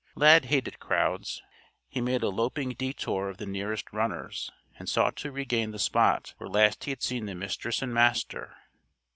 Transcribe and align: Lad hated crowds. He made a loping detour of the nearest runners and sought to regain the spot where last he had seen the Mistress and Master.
Lad 0.15 0.45
hated 0.45 0.79
crowds. 0.79 1.43
He 1.87 2.01
made 2.01 2.23
a 2.23 2.29
loping 2.29 2.69
detour 2.69 3.29
of 3.29 3.37
the 3.37 3.45
nearest 3.45 3.93
runners 3.93 4.49
and 4.79 4.89
sought 4.89 5.15
to 5.17 5.31
regain 5.31 5.69
the 5.69 5.77
spot 5.77 6.33
where 6.39 6.49
last 6.49 6.85
he 6.85 6.89
had 6.89 7.03
seen 7.03 7.27
the 7.27 7.35
Mistress 7.35 7.83
and 7.83 7.93
Master. 7.93 8.55